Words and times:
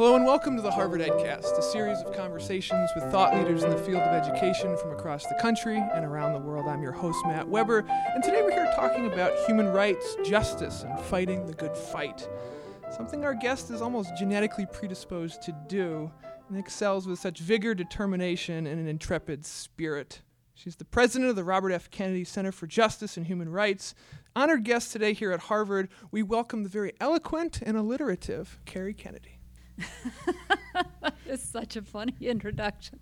Hello 0.00 0.16
and 0.16 0.24
welcome 0.24 0.56
to 0.56 0.62
the 0.62 0.70
Harvard 0.70 1.02
EdCast, 1.02 1.58
a 1.58 1.62
series 1.62 1.98
of 1.98 2.16
conversations 2.16 2.88
with 2.94 3.04
thought 3.10 3.36
leaders 3.36 3.64
in 3.64 3.68
the 3.68 3.76
field 3.76 4.00
of 4.00 4.14
education 4.14 4.74
from 4.78 4.92
across 4.92 5.26
the 5.26 5.38
country 5.42 5.76
and 5.76 6.06
around 6.06 6.32
the 6.32 6.38
world. 6.38 6.66
I'm 6.66 6.82
your 6.82 6.90
host, 6.90 7.18
Matt 7.26 7.46
Weber, 7.46 7.80
and 8.14 8.24
today 8.24 8.40
we're 8.40 8.50
here 8.50 8.72
talking 8.74 9.12
about 9.12 9.36
human 9.44 9.68
rights, 9.68 10.16
justice, 10.24 10.84
and 10.84 10.98
fighting 10.98 11.44
the 11.44 11.52
good 11.52 11.76
fight. 11.76 12.26
Something 12.96 13.26
our 13.26 13.34
guest 13.34 13.70
is 13.70 13.82
almost 13.82 14.16
genetically 14.16 14.64
predisposed 14.64 15.42
to 15.42 15.54
do 15.68 16.10
and 16.48 16.56
excels 16.56 17.06
with 17.06 17.18
such 17.18 17.40
vigor, 17.40 17.74
determination, 17.74 18.66
and 18.66 18.80
an 18.80 18.88
intrepid 18.88 19.44
spirit. 19.44 20.22
She's 20.54 20.76
the 20.76 20.86
president 20.86 21.28
of 21.28 21.36
the 21.36 21.44
Robert 21.44 21.72
F. 21.72 21.90
Kennedy 21.90 22.24
Center 22.24 22.52
for 22.52 22.66
Justice 22.66 23.18
and 23.18 23.26
Human 23.26 23.50
Rights. 23.50 23.94
Honored 24.34 24.64
guest 24.64 24.92
today 24.92 25.12
here 25.12 25.32
at 25.32 25.40
Harvard, 25.40 25.90
we 26.10 26.22
welcome 26.22 26.62
the 26.62 26.70
very 26.70 26.94
eloquent 27.02 27.60
and 27.60 27.76
alliterative 27.76 28.60
Kerry 28.64 28.94
Kennedy. 28.94 29.39
It's 31.30 31.48
such 31.48 31.76
a 31.76 31.82
funny 31.82 32.16
introduction. 32.20 32.98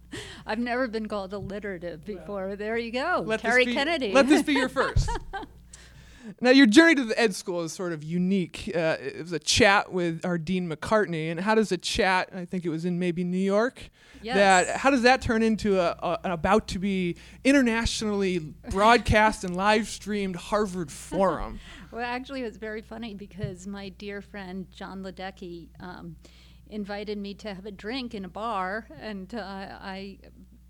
I've 0.46 0.59
never 0.59 0.86
been 0.86 1.09
called 1.09 1.32
alliterative 1.32 2.05
before. 2.05 2.56
there 2.56 2.77
you 2.77 2.92
go, 2.92 3.23
Let 3.24 3.41
Kerry 3.41 3.64
be, 3.64 3.73
Kennedy. 3.73 4.12
Let 4.12 4.28
this 4.28 4.42
be 4.42 4.52
your 4.52 4.69
first. 4.69 5.09
now, 6.41 6.50
your 6.50 6.66
journey 6.66 6.95
to 6.96 7.05
the 7.05 7.19
ed 7.19 7.34
school 7.34 7.62
is 7.62 7.72
sort 7.72 7.95
of 7.95 8.05
unique. 8.05 8.70
Uh, 8.74 8.96
it 9.00 9.19
was 9.19 9.33
a 9.33 9.38
chat 9.38 9.91
with 9.92 10.27
our 10.27 10.36
Dean 10.36 10.69
McCartney, 10.70 11.30
and 11.30 11.41
how 11.41 11.55
does 11.55 11.72
a 11.72 11.78
chat? 11.78 12.28
I 12.34 12.45
think 12.45 12.66
it 12.66 12.69
was 12.69 12.84
in 12.84 12.98
maybe 12.98 13.24
New 13.24 13.38
York. 13.38 13.88
Yes. 14.20 14.36
That 14.36 14.77
how 14.77 14.91
does 14.91 15.02
that 15.02 15.22
turn 15.22 15.42
into 15.42 15.80
a, 15.80 15.97
a 16.02 16.19
an 16.24 16.30
about 16.33 16.69
to 16.69 16.78
be 16.78 17.16
internationally 17.45 18.41
broadcast 18.70 19.42
and 19.42 19.56
live 19.56 19.88
streamed 19.88 20.36
Harvard 20.36 20.92
forum? 20.92 21.60
well, 21.91 22.05
actually, 22.05 22.42
it 22.42 22.45
was 22.45 22.58
very 22.58 22.83
funny 22.83 23.14
because 23.14 23.66
my 23.66 23.88
dear 23.88 24.20
friend 24.20 24.66
John 24.70 25.02
Ledecky 25.02 25.69
um, 25.80 26.16
invited 26.70 27.18
me 27.18 27.34
to 27.34 27.54
have 27.54 27.66
a 27.66 27.70
drink 27.70 28.14
in 28.14 28.24
a 28.24 28.28
bar, 28.28 28.86
and 29.00 29.34
uh, 29.34 29.38
I, 29.38 30.18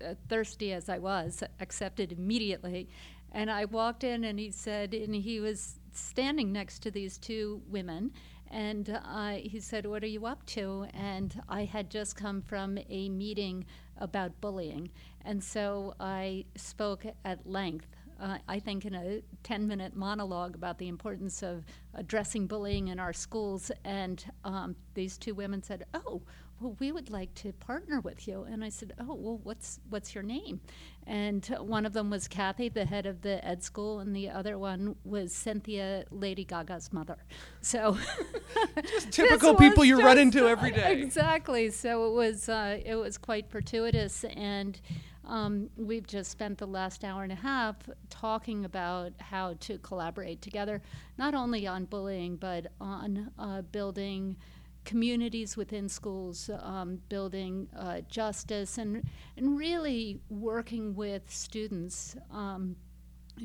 uh, 0.03 0.15
thirsty 0.27 0.73
as 0.73 0.89
I 0.89 0.99
was, 0.99 1.43
accepted 1.59 2.11
immediately. 2.11 2.89
And 3.31 3.51
I 3.51 3.65
walked 3.65 4.03
in, 4.03 4.23
and 4.23 4.39
he 4.39 4.51
said, 4.51 4.93
and 4.93 5.15
he 5.15 5.39
was 5.39 5.79
standing 5.91 6.51
next 6.51 6.79
to 6.79 6.91
these 6.91 7.17
two 7.17 7.61
women. 7.67 8.11
And 8.51 8.89
uh, 9.05 9.33
he 9.33 9.59
said, 9.59 9.85
What 9.85 10.03
are 10.03 10.07
you 10.07 10.25
up 10.25 10.45
to? 10.47 10.87
And 10.93 11.39
I 11.47 11.65
had 11.65 11.91
just 11.91 12.15
come 12.15 12.41
from 12.41 12.79
a 12.89 13.09
meeting 13.09 13.65
about 13.97 14.41
bullying. 14.41 14.89
And 15.23 15.43
so 15.43 15.93
I 15.99 16.45
spoke 16.55 17.05
at 17.23 17.47
length 17.47 17.87
uh, 18.19 18.37
I 18.47 18.59
think, 18.59 18.85
in 18.85 18.95
a 18.95 19.21
10 19.43 19.67
minute 19.67 19.95
monologue 19.95 20.55
about 20.55 20.77
the 20.77 20.87
importance 20.87 21.41
of 21.41 21.63
addressing 21.93 22.47
bullying 22.47 22.89
in 22.89 22.99
our 22.99 23.13
schools. 23.13 23.71
And 23.83 24.23
um, 24.43 24.75
these 24.93 25.17
two 25.17 25.33
women 25.33 25.63
said, 25.63 25.85
Oh, 25.93 26.21
well, 26.59 26.75
we 26.79 26.91
would 26.91 27.09
like 27.09 27.33
to 27.35 27.53
partner 27.53 28.01
with 28.01 28.27
you. 28.27 28.43
And 28.43 28.63
I 28.63 28.69
said, 28.69 28.93
Oh, 28.99 29.15
well, 29.15 29.39
what's, 29.43 29.79
what's 29.89 30.13
your 30.13 30.23
name? 30.23 30.59
And 31.07 31.45
one 31.59 31.85
of 31.85 31.93
them 31.93 32.09
was 32.09 32.27
Kathy, 32.27 32.69
the 32.69 32.85
head 32.85 33.05
of 33.05 33.21
the 33.21 33.43
ed 33.45 33.63
school, 33.63 33.99
and 33.99 34.15
the 34.15 34.29
other 34.29 34.57
one 34.57 34.95
was 35.03 35.33
Cynthia, 35.33 36.03
Lady 36.11 36.43
Gaga's 36.43 36.91
mother. 36.91 37.17
So, 37.61 37.97
just 38.83 39.11
typical 39.11 39.55
people 39.55 39.85
you 39.85 40.03
run 40.03 40.17
into 40.17 40.47
every 40.47 40.71
day. 40.71 41.01
Exactly. 41.01 41.71
So 41.71 42.07
it 42.07 42.13
was, 42.13 42.49
uh, 42.49 42.79
it 42.85 42.95
was 42.95 43.17
quite 43.17 43.49
fortuitous. 43.49 44.25
And 44.35 44.79
um, 45.25 45.69
we've 45.77 46.07
just 46.07 46.31
spent 46.31 46.57
the 46.57 46.67
last 46.67 47.03
hour 47.03 47.23
and 47.23 47.31
a 47.31 47.35
half 47.35 47.75
talking 48.09 48.65
about 48.65 49.13
how 49.19 49.55
to 49.61 49.77
collaborate 49.79 50.41
together, 50.41 50.81
not 51.17 51.33
only 51.33 51.67
on 51.67 51.85
bullying, 51.85 52.35
but 52.35 52.67
on 52.79 53.31
uh, 53.37 53.61
building 53.61 54.37
communities 54.85 55.55
within 55.55 55.87
schools, 55.87 56.49
um, 56.61 56.99
building 57.09 57.67
uh, 57.77 58.01
justice, 58.09 58.77
and, 58.77 59.03
and 59.37 59.57
really 59.57 60.19
working 60.29 60.95
with 60.95 61.29
students 61.29 62.15
um, 62.31 62.75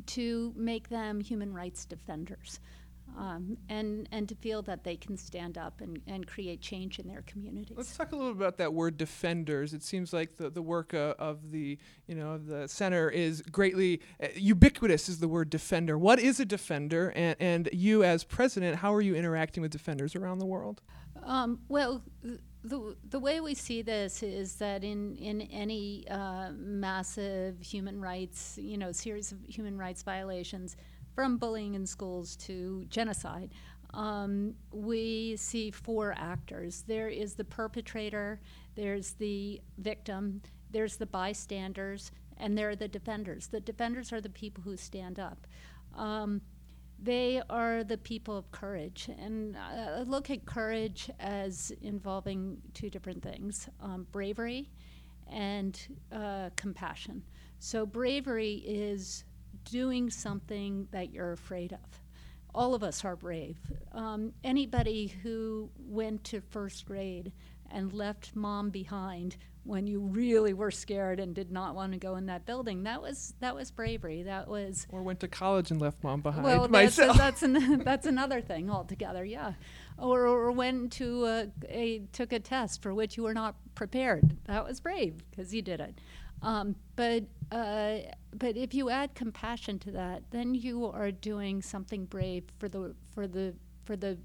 to 0.06 0.53
make 0.56 0.88
them 0.88 1.21
human 1.21 1.53
rights 1.53 1.84
defenders 1.84 2.60
um, 3.16 3.56
and 3.69 4.08
and 4.12 4.28
to 4.28 4.34
feel 4.34 4.62
that 4.62 4.84
they 4.84 4.97
can 4.97 5.16
stand 5.16 5.56
up 5.56 5.80
and, 5.80 6.00
and 6.06 6.26
create 6.26 6.60
change 6.60 6.98
in 6.98 7.06
their 7.06 7.22
communities. 7.22 7.76
Let's 7.76 7.97
talk 7.97 8.12
a 8.12 8.16
little 8.16 8.32
bit 8.32 8.42
about 8.42 8.58
that 8.58 8.72
word 8.72 8.97
defenders. 8.97 9.72
It 9.72 9.82
seems 9.82 10.12
like 10.12 10.36
the, 10.36 10.50
the 10.50 10.62
work 10.62 10.94
uh, 10.94 11.14
of 11.19 11.50
the 11.50 11.78
you 12.06 12.14
know 12.14 12.38
the 12.38 12.69
center 12.69 13.08
is 13.08 13.42
greatly 13.42 14.00
uh, 14.22 14.28
ubiquitous. 14.34 15.08
Is 15.08 15.20
the 15.20 15.28
word 15.28 15.50
defender? 15.50 15.97
What 15.97 16.19
is 16.19 16.41
a 16.41 16.44
defender? 16.44 17.12
And 17.14 17.36
and 17.41 17.69
you 17.72 18.03
as 18.03 18.24
president, 18.24 18.76
how 18.76 18.92
are 18.94 19.03
you 19.03 19.14
interacting 19.14 19.62
with 19.62 19.70
defenders 19.70 20.16
around 20.16 20.38
the 20.38 20.47
world? 20.47 20.82
Um, 21.22 21.60
well. 21.69 22.03
the, 22.64 22.97
the 23.10 23.19
way 23.19 23.41
we 23.41 23.54
see 23.54 23.82
this 23.82 24.22
is 24.22 24.56
that 24.56 24.82
in, 24.82 25.16
in 25.16 25.42
any 25.42 26.08
uh, 26.08 26.50
massive 26.56 27.60
human 27.60 28.00
rights, 28.00 28.58
you 28.60 28.78
know, 28.78 28.91
series 28.91 29.32
of 29.32 29.38
human 29.47 29.76
rights 29.76 30.03
violations, 30.03 30.76
from 31.14 31.36
bullying 31.36 31.75
in 31.75 31.86
schools 31.86 32.36
to 32.36 32.84
genocide, 32.88 33.50
um, 33.94 34.54
we 34.72 35.36
see 35.36 35.70
four 35.70 36.14
actors. 36.19 36.84
There 36.86 37.08
is 37.08 37.34
the 37.34 37.44
perpetrator, 37.44 38.41
there's 38.75 39.12
the 39.12 39.60
victim, 39.78 40.42
there's 40.70 40.97
the 40.97 41.06
bystanders, 41.06 42.10
and 42.36 42.58
there 42.58 42.70
are 42.70 42.76
the 42.76 42.88
defenders. 42.88 43.47
The 43.47 43.60
defenders 43.60 44.12
are 44.12 44.20
the 44.20 44.28
people 44.28 44.64
who 44.64 44.76
stand 44.76 45.20
up. 45.20 45.47
Um, 45.97 46.41
they 47.00 47.42
are 47.50 47.84
the 47.84 47.98
people 47.98 48.36
of 48.36 48.50
courage. 48.50 49.08
And 49.19 49.56
I 49.56 50.03
look 50.03 50.30
at 50.30 50.44
courage 50.47 51.10
as 51.20 51.72
involving 51.82 52.58
two 52.72 52.91
different 52.91 53.22
things 53.22 53.69
um, 53.80 54.06
bravery 54.10 54.70
and 55.30 55.78
uh, 56.12 56.50
compassion. 56.56 57.22
So, 57.58 57.86
bravery 57.86 58.62
is 58.66 59.24
doing 59.64 60.10
something 60.10 60.88
that 60.92 61.12
you're 61.12 61.32
afraid 61.32 61.72
of. 61.72 62.00
All 62.54 62.75
of 62.75 62.82
us 62.82 63.04
are 63.04 63.16
brave. 63.16 63.58
Um, 63.92 64.32
anybody 64.44 65.08
who 65.22 65.70
went 65.78 66.22
to 66.25 66.41
first 66.41 66.86
grade 66.86 67.32
and 67.70 67.92
left 67.92 68.36
mom 68.36 68.70
behind 68.70 69.36
when 69.64 69.86
you 69.86 69.98
really 69.98 70.53
were 70.53 70.70
scared 70.70 71.19
and 71.19 71.34
did 71.34 71.50
not 71.50 71.74
want 71.74 71.92
to 71.92 71.98
go 71.98 72.16
in 72.16 72.26
that 72.26 72.44
building. 72.47 72.82
That 72.84 73.00
was 73.03 73.34
that 73.41 73.54
was 73.54 73.70
bravery. 73.70 74.22
That 74.22 74.47
was 74.47 74.86
or 74.91 75.03
went 75.03 75.20
to 75.20 75.28
college 75.28 75.70
and 75.70 75.80
left 75.80 76.04
mom 76.04 76.20
behind. 76.20 76.44
Well, 76.44 76.69
that's 76.69 76.98
a, 76.98 77.12
that's, 77.16 77.42
an, 77.42 77.78
that's 77.84 78.06
another 78.06 78.41
thing 78.41 78.70
altogether. 78.70 79.24
Yeah, 79.24 79.54
or 79.98 80.26
or 80.26 80.53
went 80.53 80.92
to 80.92 81.24
a, 81.24 81.47
a 81.69 82.03
took 82.12 82.32
a 82.32 82.38
test 82.38 82.82
for 82.82 82.94
which 82.94 83.16
you 83.16 83.22
were 83.22 83.34
not 83.34 83.56
prepared. 83.74 84.36
That 84.44 84.64
was 84.64 84.80
brave 84.80 85.24
because 85.30 85.54
you 85.54 85.62
did 85.62 85.80
it. 85.80 85.98
Um, 86.42 86.76
but 86.94 87.24
uh, 87.50 87.99
but 88.32 88.56
if 88.56 88.75
you 88.75 88.91
add 88.91 89.15
compassion 89.15 89.78
to 89.81 89.91
that, 89.93 90.22
then 90.31 90.55
you 90.55 90.87
are 90.87 91.10
doing 91.10 91.62
something 91.62 92.05
brave 92.06 92.44
for 92.59 92.69
the 92.69 92.94
for 93.15 93.27
the 93.27 93.55
for 93.84 93.97
the 93.97 94.19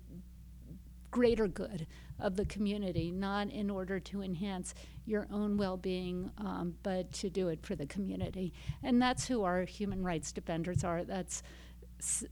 greater 1.12 1.48
good 1.48 1.88
of 2.20 2.36
the 2.36 2.46
community, 2.46 3.12
not 3.12 3.50
in 3.50 3.70
order 3.70 4.00
to 4.00 4.22
enhance 4.22 4.74
your 5.06 5.28
own 5.32 5.58
well-being, 5.58 6.30
um, 6.38 6.76
but 6.84 7.12
to 7.14 7.30
do 7.30 7.48
it 7.48 7.66
for 7.66 7.76
the 7.76 7.86
community. 7.86 8.54
And 8.84 9.02
that's 9.02 9.28
who 9.28 9.44
our 9.44 9.64
human 9.64 10.04
rights 10.04 10.32
defenders 10.32 10.84
are. 10.84 11.04
That's 11.04 11.42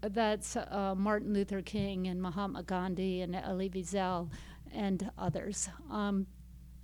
that's 0.01 0.55
uh, 0.55 0.93
Martin 0.95 1.33
Luther 1.33 1.61
King 1.61 2.07
and 2.07 2.21
Mahatma 2.21 2.63
Gandhi 2.63 3.21
and 3.21 3.35
Elie 3.35 3.69
Wiesel 3.69 4.29
and 4.73 5.11
others. 5.17 5.69
Um, 5.91 6.27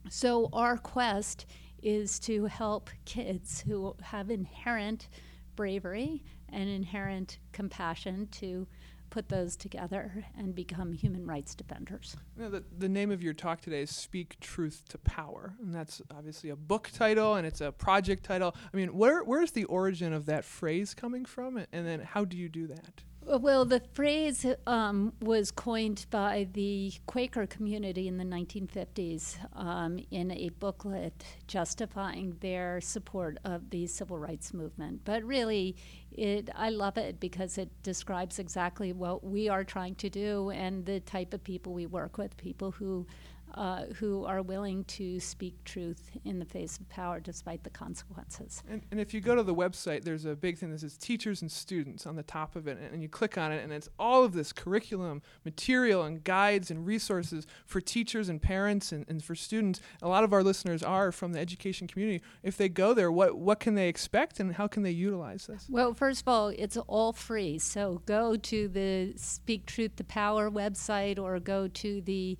so 0.10 0.50
our 0.52 0.78
quest 0.78 1.46
is 1.84 2.20
to 2.20 2.46
help 2.46 2.90
kids 3.06 3.62
who 3.62 3.96
have 4.02 4.32
inherent 4.32 5.10
bravery 5.56 6.24
and 6.50 6.70
inherent 6.70 7.40
compassion 7.52 8.28
to 8.32 8.68
put 9.14 9.30
those 9.30 9.56
together 9.56 10.26
and 10.36 10.56
become 10.56 10.92
human 10.92 11.28
rights 11.28 11.54
defenders. 11.54 12.18
You 12.36 12.44
know, 12.44 12.50
the, 12.50 12.64
the 12.80 12.90
name 12.90 13.12
of 13.12 13.22
your 13.22 13.34
talk 13.34 13.62
today 13.62 13.84
is 13.84 13.92
Speak 13.92 14.40
Truth 14.40 14.86
to 14.90 14.98
Power. 14.98 15.54
And 15.62 15.72
that's 15.72 16.02
obviously 16.18 16.50
a 16.50 16.56
book 16.56 16.90
title 16.92 17.36
and 17.36 17.46
it's 17.46 17.62
a 17.62 17.72
project 17.72 18.24
title. 18.24 18.56
I 18.74 18.76
mean, 18.76 18.98
where, 18.98 19.24
where's 19.24 19.52
the 19.52 19.66
origin 19.66 20.14
of 20.14 20.26
that 20.26 20.44
phrase 20.44 20.96
coming 20.96 21.26
from? 21.26 21.64
And 21.72 21.86
then 21.86 22.00
how 22.00 22.26
do 22.26 22.36
you 22.38 22.50
do 22.50 22.66
that? 22.68 23.04
Well, 23.26 23.64
the 23.64 23.82
phrase 23.94 24.46
um, 24.68 25.14
was 25.22 25.50
coined 25.50 26.08
by 26.10 26.48
the 26.52 26.92
Quaker 27.06 27.48
community 27.48 28.10
in 28.10 28.18
the 28.18 28.26
1950s 28.26 29.38
um, 29.58 30.00
in 30.12 30.30
a 30.32 30.50
booklet 30.50 31.24
justifying 31.48 32.36
their 32.42 32.82
support 32.82 33.38
of 33.46 33.70
the 33.70 33.88
civil 33.88 34.18
rights 34.18 34.54
movement. 34.54 35.02
But 35.06 35.24
really, 35.24 35.78
it, 36.12 36.50
I 36.54 36.70
love 36.70 36.98
it 36.98 37.22
because 37.22 37.58
it 37.58 37.70
describes 37.82 38.40
exactly 38.40 38.92
what 38.92 39.24
we 39.24 39.48
are 39.48 39.64
trying 39.64 39.96
to 39.96 40.10
do 40.10 40.50
and 40.50 40.86
the 40.86 41.00
type 41.00 41.34
of 41.34 41.44
people 41.46 41.74
we 41.74 41.86
work 41.86 42.18
with 42.18 42.36
people 42.36 42.72
who 42.72 43.08
uh, 43.54 43.86
who 43.96 44.26
are 44.26 44.42
willing 44.42 44.84
to 44.86 45.20
speak 45.20 45.64
truth 45.64 46.12
in 46.26 46.40
the 46.40 46.46
face 46.46 46.78
of 46.78 46.88
power 46.90 47.20
despite 47.20 47.64
the 47.64 47.70
consequences. 47.70 48.64
And, 48.70 48.82
and 48.92 49.00
if 49.00 49.14
you 49.14 49.22
go 49.22 49.36
to 49.36 49.44
the 49.44 49.56
website, 49.56 50.04
there's 50.04 50.26
a 50.26 50.36
big 50.36 50.58
thing 50.58 50.72
that 50.72 50.80
says 50.80 50.98
teachers 50.98 51.42
and 51.42 51.52
students 51.52 52.06
on 52.06 52.16
the 52.16 52.24
top 52.24 52.56
of 52.56 52.68
it, 52.68 52.78
and, 52.78 52.94
and 52.94 53.02
you 53.02 53.10
click 53.10 53.38
on 53.38 53.52
it, 53.52 53.64
and 53.64 53.72
it's 53.72 53.90
all 54.00 54.24
of 54.24 54.34
this 54.34 54.52
curriculum, 54.54 55.22
material, 55.46 56.04
and 56.04 56.24
guides 56.24 56.72
and 56.72 56.86
resources 56.86 57.46
for 57.66 57.82
teachers 57.82 58.30
and 58.30 58.42
parents 58.42 58.92
and, 58.92 59.06
and 59.08 59.24
for 59.24 59.36
students. 59.36 59.80
A 60.02 60.08
lot 60.08 60.24
of 60.24 60.34
our 60.34 60.44
listeners 60.44 60.84
are 60.84 61.12
from 61.12 61.34
the 61.34 61.40
education 61.40 61.88
community. 61.88 62.24
If 62.42 62.58
they 62.58 62.70
go 62.70 62.94
there, 62.94 63.12
what, 63.12 63.38
what 63.38 63.60
can 63.60 63.76
they 63.76 63.88
expect 63.88 64.40
and 64.40 64.56
how 64.56 64.68
can 64.68 64.84
they 64.84 64.92
utilize 64.92 65.48
this? 65.48 65.68
Well, 65.70 65.94
first 65.94 66.22
of 66.22 66.28
all, 66.28 66.48
it's 66.50 66.78
all 66.78 67.14
free. 67.14 67.60
So 67.60 68.02
go 68.06 68.36
to 68.36 68.68
the 68.68 69.14
Speak 69.16 69.66
Truth 69.66 69.98
to 69.98 70.04
Power 70.04 70.50
website 70.50 71.20
or 71.20 71.40
go 71.40 71.68
to 71.68 72.02
the 72.02 72.38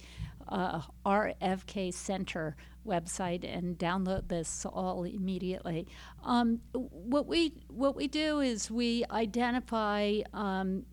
uh, 0.54 0.82
RFK 1.04 1.94
Center 1.94 2.56
website 2.86 3.44
and 3.44 3.78
download 3.78 4.28
this 4.28 4.66
all 4.66 5.04
immediately. 5.04 5.88
Um, 6.24 6.62
what 6.74 7.28
we 7.28 7.56
what 7.68 7.96
we 7.96 8.08
do 8.08 8.40
is 8.40 8.70
we 8.70 9.04
identify 9.10 10.20
um, 10.34 10.86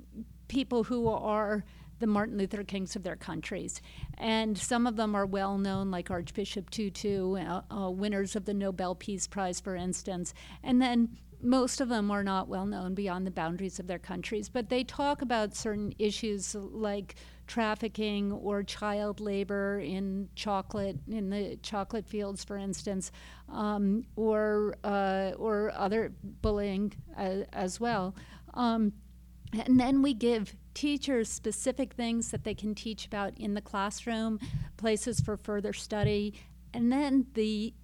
people 0.48 0.84
who 0.84 1.08
are 1.08 1.64
the 1.98 2.06
Martin 2.06 2.38
Luther 2.38 2.64
Kings 2.64 2.96
of 2.96 3.02
their 3.02 3.16
countries. 3.16 3.82
And 4.16 4.56
some 4.56 4.86
of 4.86 4.96
them 4.96 5.14
are 5.14 5.26
well 5.26 5.58
known, 5.58 5.90
like 5.90 6.10
Archbishop 6.10 6.70
Tutu, 6.70 7.36
uh, 7.36 7.60
uh, 7.70 7.90
winners 7.90 8.34
of 8.34 8.46
the 8.46 8.54
Nobel 8.54 8.94
Peace 8.94 9.26
Prize, 9.26 9.60
for 9.60 9.76
instance. 9.76 10.32
And 10.62 10.80
then 10.80 11.18
most 11.42 11.80
of 11.80 11.90
them 11.90 12.10
are 12.10 12.24
not 12.24 12.48
well 12.48 12.64
known 12.66 12.94
beyond 12.94 13.26
the 13.26 13.30
boundaries 13.30 13.78
of 13.78 13.86
their 13.86 13.98
countries, 13.98 14.48
but 14.48 14.70
they 14.70 14.84
talk 14.84 15.22
about 15.22 15.54
certain 15.54 15.94
issues 15.98 16.54
like 16.54 17.16
trafficking 17.50 18.30
or 18.30 18.62
child 18.62 19.18
labor 19.18 19.80
in 19.80 20.28
chocolate 20.36 20.96
in 21.10 21.30
the 21.30 21.56
chocolate 21.64 22.06
fields, 22.06 22.44
for 22.44 22.56
instance, 22.56 23.10
um, 23.48 24.04
or 24.14 24.76
uh, 24.84 25.32
or 25.36 25.72
other 25.74 26.12
bullying 26.42 26.92
as, 27.16 27.44
as 27.52 27.80
well. 27.80 28.14
Um, 28.54 28.92
and 29.66 29.80
then 29.80 30.00
we 30.00 30.14
give 30.14 30.54
teachers 30.74 31.28
specific 31.28 31.94
things 31.94 32.30
that 32.30 32.44
they 32.44 32.54
can 32.54 32.72
teach 32.72 33.04
about 33.04 33.36
in 33.36 33.54
the 33.54 33.60
classroom, 33.60 34.38
places 34.76 35.18
for 35.18 35.36
further 35.36 35.72
study, 35.72 36.34
and 36.72 36.92
then 36.92 37.26
the 37.34 37.74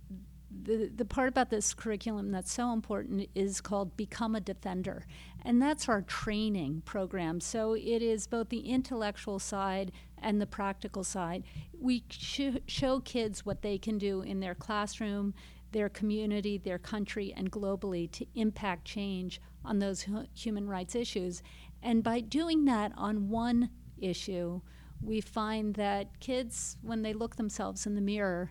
the, 0.67 0.91
the 0.95 1.05
part 1.05 1.29
about 1.29 1.49
this 1.49 1.73
curriculum 1.73 2.33
that's 2.33 2.53
so 2.53 2.73
important 2.73 3.29
is 3.37 3.61
called 3.61 3.97
Become 3.97 4.35
a 4.35 4.41
Defender. 4.41 5.07
And 5.45 5.63
that's 5.63 5.89
our 5.89 6.03
training 6.03 6.83
program. 6.85 7.41
So 7.41 7.75
it 7.75 8.03
is 8.03 8.27
both 8.27 8.49
the 8.49 8.69
intellectual 8.69 9.39
side 9.39 9.93
and 10.19 10.41
the 10.41 10.47
practical 10.47 11.05
side. 11.05 11.45
We 11.79 12.03
sh- 12.11 12.59
show 12.67 12.99
kids 12.99 13.47
what 13.47 13.63
they 13.63 13.79
can 13.79 13.97
do 13.97 14.23
in 14.23 14.41
their 14.41 14.57
classroom, 14.57 15.35
their 15.71 15.89
community, 15.89 16.59
their 16.59 16.79
country, 16.79 17.33
and 17.37 17.51
globally 17.51 18.11
to 18.11 18.27
impact 18.35 18.85
change 18.85 19.41
on 19.65 19.79
those 19.79 20.03
hu- 20.03 20.27
human 20.35 20.69
rights 20.69 20.97
issues. 20.97 21.45
And 21.81 22.03
by 22.03 22.21
doing 22.21 22.65
that 22.65 22.91
on 22.97 23.29
one 23.29 23.71
issue, 23.99 24.63
we 25.01 25.21
find 25.21 25.75
that 25.75 26.19
kids, 26.19 26.77
when 26.83 27.03
they 27.03 27.13
look 27.13 27.37
themselves 27.37 27.87
in 27.87 27.95
the 27.95 28.01
mirror, 28.01 28.51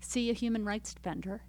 see 0.00 0.30
a 0.30 0.34
human 0.34 0.64
rights 0.64 0.94
defender 0.94 1.42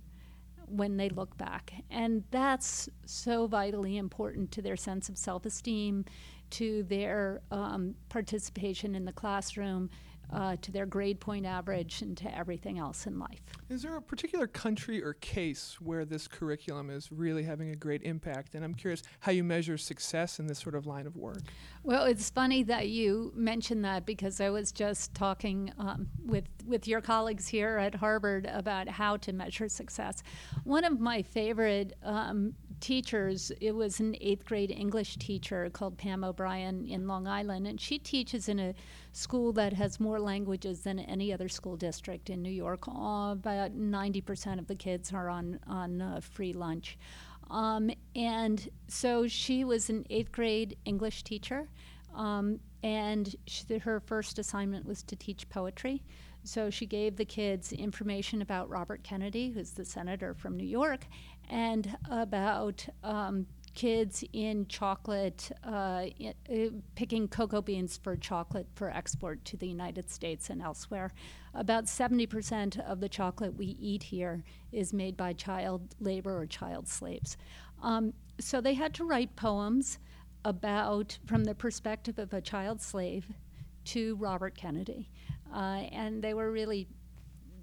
when 0.69 0.97
they 0.97 1.09
look 1.09 1.37
back. 1.37 1.73
And 1.89 2.23
that's 2.31 2.89
so 3.05 3.47
vitally 3.47 3.97
important 3.97 4.51
to 4.53 4.61
their 4.61 4.77
sense 4.77 5.09
of 5.09 5.17
self 5.17 5.45
esteem, 5.45 6.05
to 6.51 6.83
their 6.83 7.41
um, 7.51 7.95
participation 8.09 8.95
in 8.95 9.05
the 9.05 9.11
classroom, 9.11 9.89
uh, 10.31 10.55
to 10.61 10.71
their 10.71 10.85
grade 10.85 11.19
point 11.19 11.45
average 11.45 12.01
and 12.01 12.17
to 12.17 12.37
everything 12.37 12.77
else 12.77 13.07
in 13.07 13.19
life. 13.19 13.41
Is 13.69 13.81
there 13.81 13.95
a 13.95 14.01
particular 14.01 14.47
country 14.47 15.03
or 15.03 15.13
case 15.13 15.77
where 15.79 16.05
this 16.05 16.27
curriculum 16.27 16.89
is 16.89 17.11
really 17.11 17.43
having 17.43 17.69
a 17.69 17.75
great 17.75 18.03
impact? 18.03 18.55
And 18.55 18.63
I'm 18.63 18.73
curious 18.73 19.01
how 19.21 19.31
you 19.31 19.43
measure 19.43 19.77
success 19.77 20.39
in 20.39 20.47
this 20.47 20.59
sort 20.59 20.75
of 20.75 20.85
line 20.85 21.07
of 21.07 21.15
work. 21.15 21.41
Well, 21.83 22.05
it's 22.05 22.29
funny 22.29 22.63
that 22.63 22.89
you 22.89 23.31
mentioned 23.35 23.83
that 23.85 24.05
because 24.05 24.41
I 24.41 24.49
was 24.49 24.71
just 24.71 25.13
talking 25.13 25.71
um, 25.77 26.07
with 26.25 26.45
with 26.65 26.87
your 26.87 27.01
colleagues 27.01 27.47
here 27.47 27.77
at 27.77 27.95
Harvard 27.95 28.45
about 28.51 28.87
how 28.87 29.17
to 29.17 29.33
measure 29.33 29.69
success. 29.69 30.21
One 30.63 30.83
of 30.83 30.99
my 30.99 31.21
favorite 31.21 31.93
um, 32.03 32.53
teachers, 32.79 33.51
it 33.59 33.73
was 33.73 33.99
an 33.99 34.15
eighth 34.21 34.45
grade 34.45 34.71
English 34.71 35.17
teacher 35.17 35.69
called 35.71 35.97
Pam 35.97 36.23
O'Brien 36.23 36.85
in 36.85 37.07
Long 37.07 37.27
Island, 37.27 37.67
and 37.67 37.79
she 37.79 37.99
teaches 37.99 38.47
in 38.49 38.59
a 38.59 38.73
school 39.11 39.51
that 39.53 39.73
has 39.73 39.99
more 39.99 40.18
languages 40.19 40.81
than 40.81 40.99
any 40.99 41.33
other 41.33 41.49
school 41.49 41.75
district 41.75 42.29
in 42.29 42.41
New 42.41 42.51
York. 42.51 42.87
Uh, 42.87 43.31
about 43.31 43.77
90% 43.77 44.59
of 44.59 44.67
the 44.67 44.75
kids 44.75 45.13
are 45.13 45.29
on, 45.29 45.59
on 45.67 46.01
uh, 46.01 46.19
free 46.21 46.53
lunch. 46.53 46.97
Um, 47.49 47.89
and 48.15 48.69
so 48.87 49.27
she 49.27 49.63
was 49.63 49.89
an 49.89 50.05
eighth 50.09 50.31
grade 50.31 50.77
English 50.85 51.23
teacher, 51.23 51.67
um, 52.15 52.59
and 52.83 53.35
she, 53.47 53.77
her 53.79 53.99
first 53.99 54.37
assignment 54.37 54.85
was 54.85 55.03
to 55.03 55.15
teach 55.15 55.49
poetry. 55.49 56.03
So 56.43 56.69
she 56.69 56.85
gave 56.85 57.17
the 57.17 57.25
kids 57.25 57.73
information 57.73 58.41
about 58.41 58.69
Robert 58.69 59.03
Kennedy, 59.03 59.49
who's 59.49 59.71
the 59.71 59.83
senator 59.83 60.33
from 60.33 60.55
New 60.55 60.65
York, 60.65 61.05
and 61.49 61.97
about 62.09 62.85
um, 63.03 63.45
kids 63.79 64.25
in 64.33 64.67
chocolate, 64.67 65.53
uh, 65.65 66.03
uh, 66.51 66.67
picking 66.95 67.29
cocoa 67.29 67.61
beans 67.61 67.95
for 67.95 68.17
chocolate 68.17 68.67
for 68.75 68.89
export 68.89 69.45
to 69.45 69.55
the 69.55 69.69
United 69.69 70.11
States 70.11 70.49
and 70.49 70.61
elsewhere. 70.61 71.13
About 71.53 71.85
70% 71.85 72.77
of 72.85 72.99
the 72.99 73.07
chocolate 73.07 73.55
we 73.55 73.77
eat 73.79 74.03
here 74.03 74.43
is 74.73 74.91
made 74.91 75.15
by 75.15 75.31
child 75.31 75.95
labor 76.01 76.41
or 76.41 76.45
child 76.45 76.89
slaves. 76.89 77.37
Um, 77.81 78.11
so 78.37 78.59
they 78.59 78.73
had 78.73 78.93
to 78.95 79.05
write 79.05 79.37
poems 79.37 79.97
about, 80.43 81.17
from 81.25 81.45
the 81.45 81.55
perspective 81.55 82.19
of 82.19 82.33
a 82.33 82.41
child 82.41 82.81
slave, 82.81 83.27
to 83.85 84.17
Robert 84.17 84.57
Kennedy. 84.57 85.09
Uh, 85.55 85.83
and 85.93 86.21
they 86.21 86.33
were 86.33 86.51
really 86.51 86.85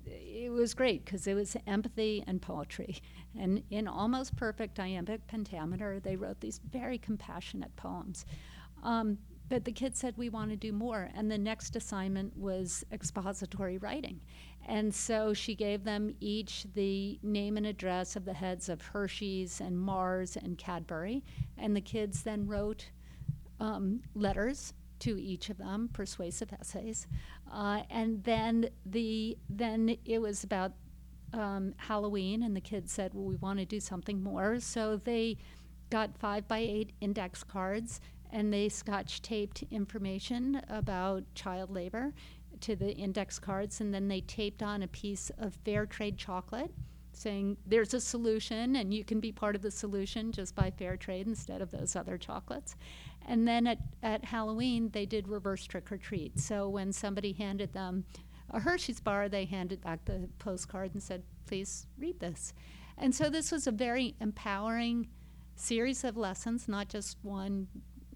it 0.06 0.50
was 0.50 0.75
great 0.75 1.05
because 1.05 1.26
it 1.26 1.35
was 1.35 1.56
empathy 1.67 2.23
and 2.26 2.41
poetry. 2.41 2.99
And 3.38 3.62
in 3.70 3.88
almost 3.88 4.37
perfect 4.37 4.79
iambic 4.79 5.26
pentameter, 5.26 6.00
they 6.00 6.17
wrote 6.17 6.41
these 6.41 6.61
very 6.70 6.99
compassionate 6.99 7.75
poems. 7.76 8.25
Um, 8.82 9.19
but 9.49 9.64
the 9.64 9.73
kids 9.73 9.99
said, 9.99 10.17
We 10.17 10.29
want 10.29 10.50
to 10.50 10.56
do 10.56 10.73
more. 10.73 11.11
And 11.14 11.31
the 11.31 11.38
next 11.38 11.76
assignment 11.76 12.37
was 12.37 12.85
expository 12.93 13.79
writing. 13.79 14.20
And 14.69 14.93
so 14.93 15.32
she 15.32 15.55
gave 15.55 15.85
them 15.85 16.14
each 16.20 16.67
the 16.75 17.19
name 17.23 17.56
and 17.56 17.67
address 17.67 18.17
of 18.17 18.25
the 18.25 18.35
heads 18.35 18.69
of 18.69 18.82
Hershey's 18.82 19.61
and 19.61 19.79
Mars 19.79 20.37
and 20.37 20.59
Cadbury. 20.59 21.23
And 21.56 21.76
the 21.76 21.81
kids 21.81 22.23
then 22.23 22.47
wrote 22.47 22.91
um, 23.61 24.02
letters 24.14 24.75
to 25.00 25.20
each 25.20 25.50
of 25.50 25.59
them, 25.59 25.91
persuasive 25.93 26.52
essays. 26.59 27.06
Uh, 27.52 27.82
and 27.90 28.22
then 28.25 28.69
the 28.84 29.38
then 29.48 29.96
it 30.04 30.19
was 30.19 30.44
about 30.44 30.72
um, 31.32 31.75
Halloween, 31.76 32.42
and 32.42 32.56
the 32.56 32.61
kids 32.61 32.92
said, 32.92 33.14
"Well, 33.14 33.25
we 33.25 33.37
want 33.37 33.59
to 33.59 33.64
do 33.64 33.80
something 33.80 34.23
more." 34.23 34.61
So 34.61 34.97
they 34.97 35.37
got 35.90 36.16
five 36.18 36.49
by 36.49 36.59
eight 36.59 36.92
index 37.00 37.44
cards, 37.44 38.00
and 38.30 38.52
they 38.52 38.68
scotch 38.68 39.23
taped 39.23 39.62
information 39.71 40.61
about 40.68 41.25
child 41.35 41.71
labor 41.71 42.12
to 42.61 42.75
the 42.75 42.92
index 42.92 43.38
cards, 43.38 43.80
and 43.80 43.92
then 43.92 44.09
they 44.09 44.21
taped 44.21 44.62
on 44.62 44.82
a 44.82 44.88
piece 44.88 45.30
of 45.38 45.54
fair 45.64 45.87
trade 45.87 46.16
chocolate 46.16 46.73
saying 47.16 47.56
there's 47.66 47.94
a 47.94 48.00
solution 48.00 48.76
and 48.76 48.92
you 48.92 49.04
can 49.04 49.20
be 49.20 49.32
part 49.32 49.56
of 49.56 49.62
the 49.62 49.70
solution 49.70 50.32
just 50.32 50.54
by 50.54 50.70
fair 50.70 50.96
trade 50.96 51.26
instead 51.26 51.62
of 51.62 51.70
those 51.70 51.96
other 51.96 52.18
chocolates. 52.18 52.76
And 53.26 53.49
then 53.49 53.66
at, 53.66 53.78
at 54.02 54.25
Halloween, 54.25 54.90
they 54.92 55.06
did 55.06 55.26
reverse 55.26 55.64
trick 55.64 55.90
or 55.90 55.96
treat. 55.96 56.38
So 56.38 56.68
when 56.68 56.92
somebody 56.92 57.32
handed 57.32 57.73
them 57.73 58.04
a 58.50 58.61
Hershey's 58.61 59.00
bar, 59.00 59.28
they 59.28 59.46
handed 59.46 59.80
back 59.80 60.04
the 60.04 60.28
postcard 60.38 60.92
and 60.92 61.02
said, 61.02 61.23
please 61.46 61.87
read 61.99 62.20
this. 62.20 62.52
And 62.99 63.14
so 63.14 63.28
this 63.28 63.50
was 63.50 63.66
a 63.66 63.73
very 63.73 64.14
empowering 64.20 65.08
series 65.56 66.04
of 66.04 66.16
lessons, 66.16 66.68
not 66.68 66.88
just 66.88 67.16
one, 67.23 67.66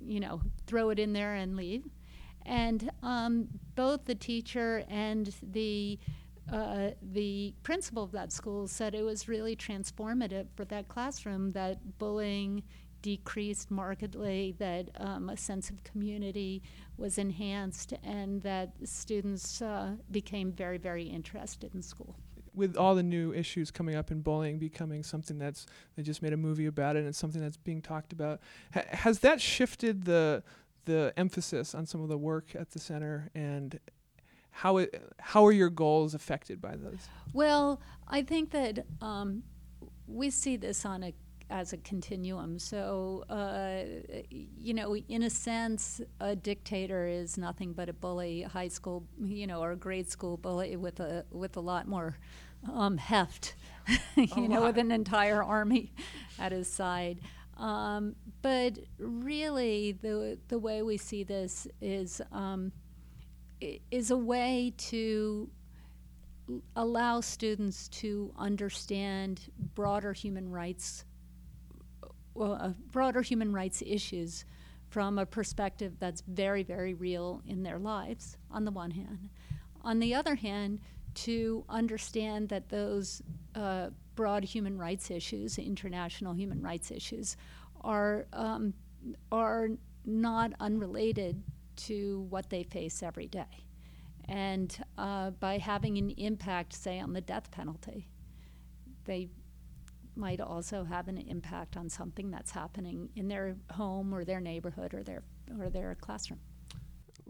you 0.01 0.21
know, 0.21 0.43
throw 0.67 0.91
it 0.91 0.99
in 0.99 1.13
there 1.13 1.35
and 1.35 1.57
leave. 1.57 1.85
And 2.47 2.91
um, 3.03 3.49
both 3.75 4.05
the 4.05 4.15
teacher 4.15 4.85
and 4.89 5.35
the 5.43 5.99
uh, 6.53 6.91
the 7.13 7.55
principal 7.63 8.03
of 8.03 8.13
that 8.13 8.33
school 8.33 8.67
said 8.67 8.95
it 8.95 9.05
was 9.05 9.29
really 9.29 9.55
transformative 9.57 10.47
for 10.57 10.65
that 10.67 10.89
classroom 10.89 11.53
that 11.53 11.99
bullying 11.99 12.63
decreased 13.03 13.71
markedly, 13.71 14.55
that 14.59 14.91
um, 14.99 15.31
a 15.31 15.37
sense 15.37 15.71
of 15.71 15.83
community 15.85 16.63
was 16.97 17.19
enhanced, 17.19 17.95
and 18.05 18.43
that 18.43 18.73
students 18.85 19.63
uh, 19.63 19.93
became 20.11 20.53
very, 20.53 20.79
very 20.79 21.05
interested 21.05 21.75
in 21.75 21.83
school. 21.83 22.17
With 22.55 22.77
all 22.77 22.95
the 22.95 23.03
new 23.03 23.33
issues 23.33 23.71
coming 23.71 23.95
up 23.95 24.11
in 24.11 24.23
bullying 24.23 24.59
becoming 24.59 25.03
something 25.03 25.39
that's, 25.39 25.67
they 25.97 26.03
just 26.03 26.21
made 26.21 26.33
a 26.33 26.37
movie 26.37 26.67
about 26.67 26.97
it 26.97 27.01
and 27.01 27.09
it's 27.09 27.19
something 27.19 27.41
that's 27.41 27.57
being 27.57 27.81
talked 27.81 28.13
about, 28.13 28.41
ha- 28.75 28.85
has 28.91 29.21
that 29.21 29.41
shifted 29.41 30.05
the, 30.05 30.43
the 30.85 31.13
emphasis 31.17 31.75
on 31.75 31.87
some 31.87 32.03
of 32.03 32.09
the 32.09 32.19
work 32.19 32.57
at 32.57 32.71
the 32.73 32.81
center 32.81 33.31
and 33.35 33.79
how 34.51 34.79
it, 34.79 35.13
how 35.19 35.45
are 35.47 35.53
your 35.53 35.71
goals 35.71 36.15
affected 36.15 36.61
by 36.61 36.77
those? 36.77 37.09
Well, 37.33 37.81
I 38.09 38.23
think 38.23 38.51
that 38.51 38.85
um, 39.01 39.43
we 40.07 40.31
see 40.31 40.57
this 40.57 40.85
on 40.85 41.03
a 41.03 41.15
as 41.51 41.73
a 41.73 41.77
continuum. 41.79 42.59
So, 42.59 43.25
uh, 43.29 43.83
you 44.31 44.73
know, 44.73 44.97
in 44.97 45.25
a 45.25 45.31
sense, 45.31 46.01
a 46.21 46.37
dictator 46.37 47.07
is 47.07 47.37
nothing 47.37 47.73
but 47.73 47.89
a 47.89 47.93
bully, 47.93 48.43
high 48.43 48.69
school, 48.69 49.05
you 49.21 49.47
know, 49.47 49.61
or 49.61 49.73
a 49.73 49.77
grade 49.77 50.09
school 50.09 50.37
bully 50.37 50.77
with 50.77 51.01
a 51.01 51.25
with 51.31 51.57
a 51.57 51.61
lot 51.61 51.89
more 51.89 52.17
um, 52.73 52.97
heft, 52.97 53.55
you 54.17 54.49
know, 54.49 54.63
with 54.63 54.79
an 54.79 54.93
entire 54.93 55.43
army 55.43 55.93
at 56.39 56.53
his 56.53 56.69
side. 56.69 57.21
Um, 57.57 58.15
but 58.43 58.79
really, 58.99 59.93
the 59.93 60.39
the 60.49 60.59
way 60.59 60.83
we 60.83 60.97
see 60.97 61.25
this 61.25 61.67
is 61.81 62.23
um, 62.33 62.73
is 63.61 64.11
a 64.11 64.17
way 64.17 64.73
to 64.77 65.49
allow 66.77 67.21
students 67.21 67.89
to 67.89 68.33
understand 68.37 69.51
broader 69.75 70.13
human 70.13 70.51
rights, 70.51 71.05
uh, 72.41 72.71
broader 72.91 73.23
human 73.23 73.53
rights 73.53 73.83
issues 73.87 74.45
from 74.89 75.19
a 75.19 75.27
perspective 75.27 75.93
that's 76.01 76.23
very, 76.23 76.63
very 76.63 76.95
real 76.95 77.43
in 77.47 77.63
their 77.63 77.79
lives, 77.79 78.37
on 78.51 78.65
the 78.65 78.71
one 78.71 78.91
hand. 78.91 79.29
On 79.83 80.01
the 80.01 80.15
other 80.15 80.35
hand, 80.35 80.81
to 81.15 81.65
understand 81.69 82.49
that 82.49 82.69
those 82.69 83.23
uh, 83.55 83.91
broad 84.17 84.45
human 84.45 84.77
rights 84.77 85.11
issues, 85.11 85.59
international 85.59 86.35
human 86.35 86.61
rights 86.61 86.91
issues, 86.91 87.37
are 87.83 88.27
um, 88.33 88.75
are 89.33 89.71
not 90.05 90.53
unrelated 90.61 91.43
to 91.87 92.27
what 92.31 92.51
they 92.51 92.63
face 92.63 93.03
every 93.03 93.27
day, 93.27 93.65
and 94.29 94.85
uh, 94.99 95.31
by 95.31 95.59
having 95.59 95.99
an 95.99 96.11
impact, 96.11 96.73
say, 96.73 97.01
on 97.01 97.13
the 97.13 97.21
death 97.21 97.51
penalty, 97.51 98.09
they 99.05 99.29
might 100.17 100.41
also 100.41 100.85
have 100.85 101.09
an 101.09 101.19
impact 101.19 101.77
on 101.77 101.89
something 101.89 102.31
that's 102.31 102.51
happening 102.51 103.09
in 103.17 103.29
their 103.29 103.57
home 103.73 104.15
or 104.15 104.25
their 104.25 104.41
neighborhood 104.41 104.93
or 104.93 105.03
their 105.03 105.23
or 105.59 105.71
their 105.71 105.95
classroom 105.95 106.41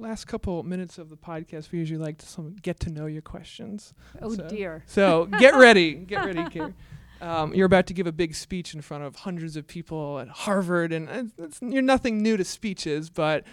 last 0.00 0.26
couple 0.26 0.62
minutes 0.62 0.98
of 0.98 1.10
the 1.10 1.16
podcast, 1.16 1.70
we 1.70 1.78
usually 1.78 2.00
like 2.00 2.18
to 2.18 2.26
some 2.26 2.56
get 2.62 2.80
to 2.80 2.90
know 2.90 3.06
your 3.06 3.22
questions. 3.22 3.94
Oh 4.20 4.34
so, 4.34 4.48
dear. 4.48 4.82
So 4.86 5.26
get 5.26 5.54
ready, 5.54 5.94
get 5.94 6.24
ready, 6.24 6.44
Kerry. 6.50 6.74
Um, 7.20 7.54
you're 7.54 7.66
about 7.66 7.86
to 7.88 7.94
give 7.94 8.06
a 8.06 8.12
big 8.12 8.34
speech 8.34 8.74
in 8.74 8.80
front 8.80 9.04
of 9.04 9.16
hundreds 9.16 9.56
of 9.56 9.66
people 9.66 10.18
at 10.18 10.28
Harvard, 10.28 10.92
and 10.92 11.32
you're 11.60 11.82
nothing 11.82 12.22
new 12.22 12.36
to 12.36 12.44
speeches. 12.44 13.10
But 13.10 13.44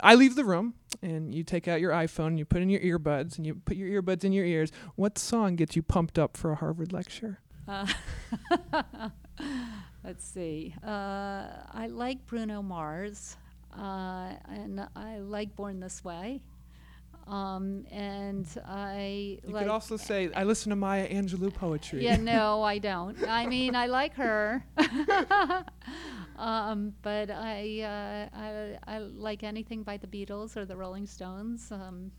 I 0.00 0.14
leave 0.14 0.36
the 0.36 0.44
room, 0.44 0.74
and 1.02 1.34
you 1.34 1.42
take 1.42 1.68
out 1.68 1.80
your 1.80 1.92
iPhone, 1.92 2.38
you 2.38 2.44
put 2.44 2.62
in 2.62 2.68
your 2.68 2.80
earbuds, 2.80 3.36
and 3.36 3.46
you 3.46 3.54
put 3.54 3.76
your 3.76 4.02
earbuds 4.02 4.24
in 4.24 4.32
your 4.32 4.44
ears. 4.44 4.70
What 4.96 5.18
song 5.18 5.56
gets 5.56 5.76
you 5.76 5.82
pumped 5.82 6.18
up 6.18 6.36
for 6.36 6.52
a 6.52 6.56
Harvard 6.56 6.92
lecture? 6.92 7.40
Uh, 7.66 7.86
let's 10.04 10.24
see. 10.24 10.74
Uh, 10.82 11.46
I 11.72 11.88
like 11.90 12.26
Bruno 12.26 12.62
Mars. 12.62 13.36
Uh, 13.76 14.34
and 14.48 14.86
I 14.94 15.18
like 15.18 15.56
Born 15.56 15.80
This 15.80 16.04
Way. 16.04 16.42
Um, 17.26 17.86
and 17.90 18.46
I 18.66 19.38
you 19.46 19.54
like 19.54 19.64
could 19.64 19.70
also 19.70 19.96
say 19.96 20.30
I 20.34 20.44
listen 20.44 20.70
to 20.70 20.76
Maya 20.76 21.08
Angelou 21.08 21.52
poetry. 21.54 22.04
Yeah, 22.04 22.16
no, 22.20 22.62
I 22.62 22.78
don't. 22.78 23.16
I 23.28 23.46
mean, 23.46 23.76
I 23.76 23.86
like 23.86 24.14
her, 24.14 24.64
um, 26.36 26.94
but 27.02 27.30
I, 27.30 27.80
uh, 27.82 28.36
I 28.36 28.78
I 28.86 28.98
like 28.98 29.44
anything 29.44 29.82
by 29.82 29.96
the 29.96 30.06
Beatles 30.06 30.56
or 30.56 30.64
the 30.64 30.76
Rolling 30.76 31.06
Stones. 31.06 31.70
Um, 31.70 32.10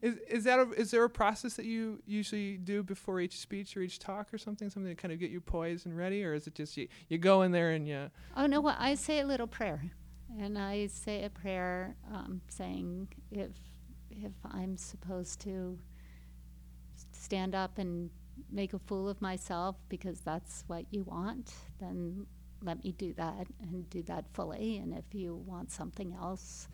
is 0.00 0.18
is 0.28 0.44
that 0.44 0.60
a, 0.60 0.70
is 0.72 0.92
there 0.92 1.02
a 1.02 1.10
process 1.10 1.54
that 1.54 1.66
you 1.66 2.00
usually 2.06 2.56
do 2.56 2.82
before 2.82 3.20
each 3.20 3.38
speech 3.40 3.76
or 3.76 3.80
each 3.80 3.98
talk 3.98 4.32
or 4.32 4.38
something, 4.38 4.70
something 4.70 4.94
to 4.94 5.00
kind 5.00 5.12
of 5.12 5.18
get 5.18 5.30
you 5.30 5.40
poised 5.40 5.86
and 5.86 5.96
ready, 5.96 6.24
or 6.24 6.32
is 6.34 6.46
it 6.46 6.54
just 6.54 6.76
you 6.76 6.86
you 7.08 7.18
go 7.18 7.42
in 7.42 7.50
there 7.50 7.70
and 7.70 7.88
you? 7.88 8.10
Oh 8.36 8.46
no, 8.46 8.60
well, 8.60 8.76
I 8.78 8.94
say 8.94 9.18
a 9.18 9.26
little 9.26 9.48
prayer 9.48 9.82
and 10.38 10.58
I 10.58 10.86
say 10.86 11.24
a 11.24 11.30
prayer 11.30 11.96
um, 12.12 12.40
saying 12.48 13.08
if 13.30 13.50
if 14.22 14.32
I'm 14.44 14.76
supposed 14.76 15.40
to 15.42 15.78
stand 17.12 17.54
up 17.54 17.78
and 17.78 18.10
make 18.50 18.72
a 18.74 18.78
fool 18.78 19.08
of 19.08 19.20
myself 19.20 19.76
because 19.88 20.20
that's 20.20 20.64
what 20.66 20.84
you 20.90 21.04
want, 21.04 21.54
then 21.80 22.26
let 22.62 22.82
me 22.82 22.92
do 22.92 23.12
that 23.14 23.46
and 23.60 23.88
do 23.90 24.02
that 24.02 24.24
fully. 24.32 24.78
And 24.78 24.94
if 24.94 25.04
you 25.12 25.36
want 25.46 25.70
something 25.70 26.14
else, 26.14 26.68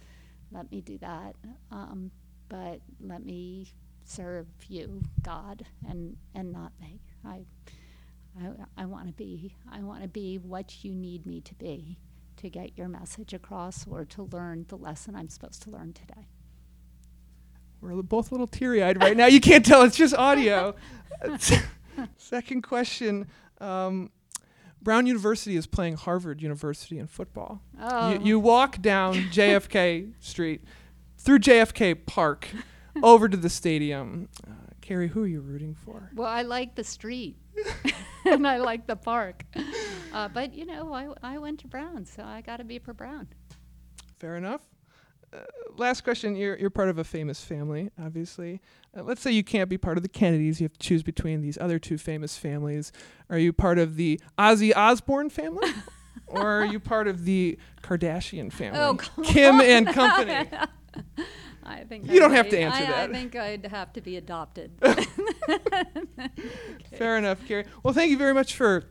let 0.53 0.71
me 0.71 0.81
do 0.81 0.99
that. 0.99 1.37
Um, 1.71 2.11
but 2.49 2.81
let 3.01 3.25
me 3.25 3.73
serve 4.05 4.47
you, 4.69 5.03
God, 5.23 5.65
and 5.89 6.17
and 6.35 6.53
not 6.53 6.73
me. 6.81 7.01
I 7.25 7.45
I, 8.39 8.51
I 8.77 8.87
want 8.87 9.07
to 9.07 9.13
be 9.13 9.55
I 9.71 9.83
want 9.83 10.03
to 10.03 10.09
be 10.09 10.39
what 10.39 10.85
you 10.85 10.95
need 10.95 11.27
me 11.27 11.41
to 11.43 11.55
be 11.55 11.99
to 12.37 12.49
get 12.49 12.77
your 12.77 12.89
message 12.89 13.35
across 13.35 13.87
or 13.87 14.05
to 14.07 14.23
learn 14.25 14.65
the 14.69 14.77
lesson 14.77 15.15
I'm 15.15 15.29
supposed 15.29 15.63
to 15.65 15.71
learn 15.71 15.93
today. 15.93 16.29
We're 17.95 18.03
both 18.03 18.31
a 18.31 18.35
little 18.35 18.47
teary 18.47 18.83
eyed 18.83 19.01
right 19.01 19.17
now. 19.17 19.27
You 19.27 19.41
can't 19.41 19.65
tell, 19.65 19.83
it's 19.83 19.97
just 19.97 20.15
audio. 20.15 20.75
Second 22.17 22.63
question. 22.63 23.27
Um, 23.61 24.11
Brown 24.83 25.07
University 25.07 25.57
is 25.57 25.67
playing 25.67 25.97
Harvard 25.97 26.41
University 26.41 26.99
in 26.99 27.07
football. 27.07 27.61
Oh. 27.81 28.13
You, 28.13 28.21
you 28.23 28.41
walk 28.41 28.81
down 28.81 29.15
JFK 29.33 30.13
Street, 30.21 30.65
through 31.19 31.41
JFK 31.41 32.07
Park, 32.07 32.49
over 33.03 33.29
to 33.29 33.37
the 33.37 33.51
stadium. 33.51 34.29
Uh, 34.47 34.53
Kerry, 34.81 35.09
who 35.09 35.25
are 35.25 35.27
you 35.27 35.41
rooting 35.41 35.75
for? 35.75 36.11
Well, 36.15 36.29
I 36.29 36.43
like 36.43 36.75
the 36.75 36.85
street. 36.85 37.37
and 38.25 38.47
I 38.47 38.57
like 38.57 38.87
the 38.87 38.97
park. 38.97 39.45
Uh, 40.13 40.29
but 40.29 40.55
you 40.55 40.65
know, 40.65 40.93
I, 40.95 41.09
I 41.23 41.39
went 41.39 41.61
to 41.61 41.69
Brown, 41.69 42.07
so 42.07 42.23
I 42.23 42.41
got 42.41 42.57
to 42.57 42.65
be 42.65 42.79
for 42.79 42.95
Brown. 42.95 43.29
Fair 44.19 44.37
enough. 44.37 44.63
Uh, 45.33 45.39
last 45.77 46.03
question. 46.03 46.35
You're 46.35 46.57
you're 46.59 46.71
part 46.71 46.89
of 46.89 46.99
a 46.99 47.05
famous 47.05 47.43
family, 47.43 47.91
obviously. 48.03 48.61
Uh, 48.97 49.03
let's 49.03 49.21
say 49.21 49.31
you 49.31 49.45
can't 49.45 49.71
be 49.71 49.79
part 49.79 49.97
of 49.97 50.03
the 50.03 50.09
Kennedys. 50.09 50.61
You 50.61 50.65
have 50.65 50.73
to 50.73 50.79
choose 50.79 51.03
between 51.03 51.41
these 51.41 51.57
other 51.59 51.79
two 51.79 51.99
famous 51.99 52.37
families. 52.37 52.93
Are 53.29 53.39
you 53.39 53.53
part 53.53 53.79
of 53.79 53.97
the 53.97 54.21
Ozzy 54.39 54.75
Osbourne 54.75 55.31
family? 55.31 55.69
or 56.27 56.63
are 56.63 56.65
you 56.65 56.81
part 56.81 57.07
of 57.07 57.25
the 57.25 57.59
Kardashian 57.83 58.53
family? 58.53 58.79
Oh, 58.81 58.95
Kim 59.25 59.57
on. 59.57 59.63
and 59.63 59.87
company. 59.89 60.49
I 61.65 61.85
think 61.85 62.11
you 62.11 62.17
I 62.17 62.19
don't 62.19 62.33
have 62.33 62.49
to 62.49 62.59
answer 62.59 62.83
I, 62.83 62.87
that. 62.87 63.11
I 63.11 63.13
think 63.13 63.37
I'd 63.37 63.67
have 63.67 63.93
to 63.93 64.01
be 64.01 64.17
adopted. 64.17 64.73
Fair 66.99 67.17
enough, 67.17 67.47
Kerry. 67.47 67.65
Well, 67.83 67.95
thank 67.95 68.11
you 68.11 68.19
very 68.19 68.35
much 68.35 68.55
for 68.55 68.85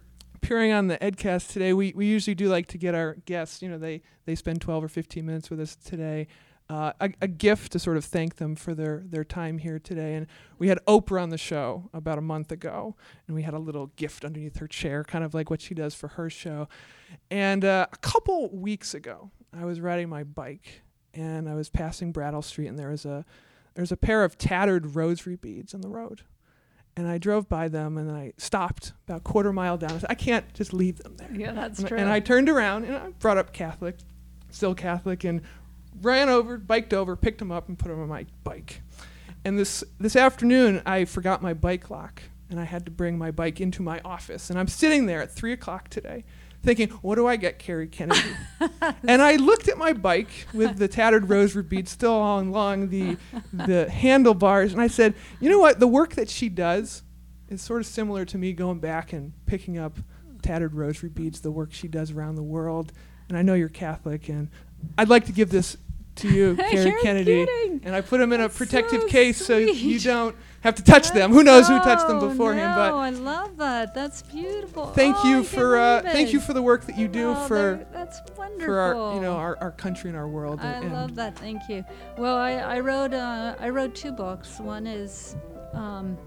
appearing 0.49 0.71
on 0.71 0.87
the 0.87 0.97
Edcast 0.97 1.51
today. 1.53 1.73
We 1.73 1.93
we 1.95 2.07
usually 2.07 2.33
do 2.33 2.49
like 2.49 2.65
to 2.67 2.79
get 2.79 2.95
our 2.95 3.17
guests. 3.25 3.61
You 3.61 3.69
know, 3.69 3.77
they 3.77 4.01
they 4.25 4.33
spend 4.33 4.61
12 4.61 4.83
or 4.83 4.87
15 4.87 5.23
minutes 5.23 5.51
with 5.51 5.59
us 5.59 5.75
today. 5.75 6.27
Uh, 6.67 6.91
a, 6.99 7.11
a, 7.21 7.27
gift 7.27 7.71
to 7.71 7.79
sort 7.79 7.97
of 7.97 8.05
thank 8.05 8.35
them 8.35 8.55
for 8.55 8.75
their, 8.75 9.03
their 9.07 9.23
time 9.23 9.57
here 9.57 9.79
today. 9.79 10.13
And 10.13 10.27
we 10.59 10.67
had 10.67 10.77
Oprah 10.85 11.19
on 11.19 11.29
the 11.29 11.37
show 11.37 11.89
about 11.95 12.19
a 12.19 12.21
month 12.21 12.51
ago, 12.51 12.95
and 13.25 13.35
we 13.35 13.41
had 13.41 13.55
a 13.55 13.59
little 13.59 13.87
gift 13.95 14.23
underneath 14.23 14.57
her 14.57 14.67
chair, 14.67 15.03
kind 15.03 15.23
of 15.23 15.33
like 15.33 15.49
what 15.49 15.61
she 15.61 15.73
does 15.73 15.95
for 15.95 16.09
her 16.09 16.29
show. 16.29 16.69
And 17.31 17.65
uh, 17.65 17.87
a 17.91 17.97
couple 17.97 18.55
weeks 18.55 18.93
ago, 18.93 19.31
I 19.51 19.65
was 19.65 19.79
riding 19.79 20.09
my 20.09 20.23
bike 20.23 20.83
and 21.11 21.49
I 21.49 21.55
was 21.55 21.71
passing 21.71 22.11
Brattle 22.11 22.43
Street, 22.43 22.67
and 22.67 22.77
there 22.77 22.89
was 22.89 23.05
a 23.05 23.25
there's 23.73 23.91
a 23.91 23.97
pair 23.97 24.23
of 24.23 24.37
tattered 24.37 24.95
rosary 24.95 25.37
beads 25.37 25.73
on 25.73 25.81
the 25.81 25.89
road. 25.89 26.21
And 26.95 27.07
I 27.07 27.17
drove 27.17 27.47
by 27.47 27.69
them 27.69 27.97
and 27.97 28.11
I 28.11 28.33
stopped 28.37 28.93
about 29.07 29.17
a 29.17 29.21
quarter 29.21 29.53
mile 29.53 29.77
down. 29.77 29.91
I 29.91 29.97
said, 29.99 30.09
I 30.09 30.15
can't 30.15 30.53
just 30.53 30.73
leave 30.73 30.97
them 30.97 31.15
there. 31.15 31.29
Yeah, 31.33 31.53
that's 31.53 31.79
and, 31.79 31.87
true. 31.87 31.97
And 31.97 32.09
I 32.09 32.19
turned 32.19 32.49
around 32.49 32.85
and 32.85 32.95
I 32.95 33.09
brought 33.19 33.37
up 33.37 33.53
Catholic, 33.53 33.95
still 34.49 34.75
Catholic, 34.75 35.23
and 35.23 35.41
ran 36.01 36.29
over, 36.29 36.57
biked 36.57 36.93
over, 36.93 37.15
picked 37.15 37.39
them 37.39 37.51
up, 37.51 37.67
and 37.67 37.77
put 37.77 37.89
them 37.89 38.01
on 38.01 38.07
my 38.07 38.25
bike. 38.43 38.81
And 39.45 39.57
this 39.57 39.83
this 39.99 40.15
afternoon, 40.15 40.81
I 40.85 41.05
forgot 41.05 41.41
my 41.41 41.53
bike 41.53 41.89
lock, 41.89 42.23
and 42.49 42.59
I 42.59 42.65
had 42.65 42.85
to 42.85 42.91
bring 42.91 43.17
my 43.17 43.31
bike 43.31 43.61
into 43.61 43.81
my 43.81 44.01
office. 44.03 44.49
And 44.49 44.59
I'm 44.59 44.67
sitting 44.67 45.05
there 45.05 45.21
at 45.21 45.31
three 45.31 45.53
o'clock 45.53 45.89
today, 45.89 46.25
thinking, 46.63 46.89
what 46.89 47.15
do 47.15 47.27
I 47.27 47.35
get 47.35 47.59
Kerry 47.59 47.87
Kennedy? 47.87 48.35
and 49.07 49.21
I 49.21 49.35
looked 49.35 49.67
at 49.67 49.77
my 49.77 49.93
bike 49.93 50.47
with 50.53 50.77
the 50.77 50.87
tattered 50.87 51.29
rosary 51.29 51.63
beads 51.63 51.91
still 51.91 52.15
along 52.15 52.89
the, 52.89 53.17
the 53.53 53.89
handlebars, 53.89 54.73
and 54.73 54.81
I 54.81 54.87
said, 54.87 55.13
you 55.39 55.49
know 55.49 55.59
what? 55.59 55.79
The 55.79 55.87
work 55.87 56.15
that 56.15 56.29
she 56.29 56.49
does 56.49 57.03
is 57.47 57.61
sort 57.61 57.81
of 57.81 57.87
similar 57.87 58.25
to 58.25 58.37
me 58.37 58.53
going 58.53 58.79
back 58.79 59.13
and 59.13 59.33
picking 59.45 59.77
up 59.77 59.97
tattered 60.41 60.75
rosary 60.75 61.09
beads, 61.09 61.41
the 61.41 61.51
work 61.51 61.73
she 61.73 61.87
does 61.87 62.11
around 62.11 62.35
the 62.35 62.43
world. 62.43 62.91
And 63.27 63.37
I 63.37 63.41
know 63.41 63.53
you're 63.53 63.69
Catholic, 63.69 64.29
and 64.29 64.49
I'd 64.97 65.09
like 65.09 65.25
to 65.25 65.31
give 65.31 65.49
this 65.49 65.77
to 66.17 66.29
you, 66.29 66.55
Kerry 66.69 66.93
Kennedy. 67.01 67.45
Kidding. 67.45 67.81
And 67.83 67.95
I 67.95 68.01
put 68.01 68.19
them 68.19 68.33
in 68.33 68.41
That's 68.41 68.55
a 68.55 68.57
protective 68.57 69.01
so 69.01 69.07
case 69.07 69.37
sweet. 69.37 69.45
so 69.45 69.57
you 69.57 69.99
don't 69.99 70.35
have 70.61 70.75
to 70.75 70.83
touch 70.83 71.11
them. 71.11 71.31
Who 71.31 71.43
knows 71.43 71.67
who 71.67 71.77
touched 71.79 72.07
them 72.07 72.17
Oh, 72.17 72.29
beforehand? 72.29 72.71
No, 72.75 72.91
But 72.91 72.93
I 72.95 73.09
love 73.11 73.57
that. 73.57 73.93
That's 73.93 74.21
beautiful. 74.21 74.87
thank 74.87 75.15
Oh, 75.19 75.27
you 75.29 75.35
can't 75.37 75.47
for 75.47 75.77
uh, 75.77 76.01
thank 76.01 76.33
you 76.33 76.39
for 76.39 76.53
the 76.53 76.61
work 76.61 76.85
that 76.85 76.97
you 76.97 77.07
do 77.07 77.29
Oh, 77.31 77.47
for 77.47 77.85
that's 77.93 78.19
wonderful. 78.37 78.65
for 78.65 78.79
our 78.79 79.15
you 79.15 79.21
know 79.21 79.33
our, 79.35 79.57
our 79.59 79.71
country 79.71 80.09
and 80.09 80.17
our 80.17 80.27
world. 80.27 80.59
I 80.61 80.65
and, 80.73 80.85
and 80.85 80.93
love 80.93 81.15
that. 81.15 81.37
Thank 81.37 81.61
you. 81.69 81.83
Well, 82.17 82.35
I, 82.37 82.53
I 82.53 82.79
wrote 82.79 83.13
uh, 83.13 83.55
I 83.59 83.69
wrote 83.69 83.95
two 83.95 84.11
books. 84.11 84.59
One 84.59 84.85
is 84.87 85.35
um, 85.73 86.17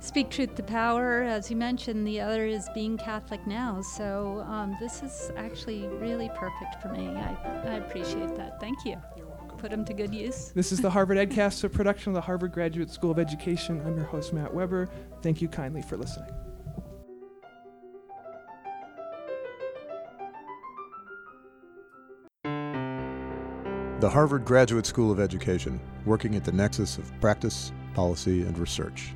Speak 0.00 0.30
Truth 0.30 0.54
to 0.54 0.62
Power, 0.62 1.22
as 1.22 1.50
you 1.50 1.56
mentioned. 1.56 2.06
The 2.06 2.20
other 2.20 2.46
is 2.46 2.68
Being 2.74 2.96
Catholic 2.96 3.44
Now. 3.46 3.82
So 3.82 4.44
um, 4.48 4.76
this 4.80 5.02
is 5.02 5.30
actually 5.36 5.86
really 5.88 6.30
perfect 6.36 6.80
for 6.80 6.88
me. 6.88 7.08
I, 7.08 7.36
I 7.64 7.74
appreciate 7.74 8.34
that. 8.36 8.60
Thank 8.60 8.84
you. 8.84 8.96
You're 9.58 9.70
welcome. 9.70 9.84
Put 9.84 9.88
them 9.88 9.96
to 9.96 10.02
good 10.02 10.14
use. 10.14 10.52
This 10.54 10.72
is 10.72 10.80
the 10.80 10.90
Harvard 10.90 11.18
EdCast, 11.18 11.64
a 11.64 11.68
production 11.68 12.10
of 12.10 12.14
the 12.14 12.20
Harvard 12.20 12.52
Graduate 12.52 12.90
School 12.90 13.10
of 13.10 13.18
Education. 13.18 13.82
I'm 13.84 13.96
your 13.96 14.06
host 14.06 14.32
Matt 14.32 14.52
Weber. 14.52 14.88
Thank 15.22 15.42
you 15.42 15.48
kindly 15.48 15.82
for 15.82 15.96
listening. 15.96 16.30
The 24.00 24.08
Harvard 24.08 24.44
Graduate 24.44 24.86
School 24.86 25.10
of 25.10 25.18
Education, 25.18 25.80
working 26.04 26.36
at 26.36 26.44
the 26.44 26.52
nexus 26.52 26.98
of 26.98 27.20
practice, 27.20 27.72
policy, 27.94 28.42
and 28.42 28.56
research. 28.56 29.12